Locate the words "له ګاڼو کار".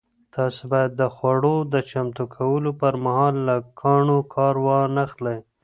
3.47-4.55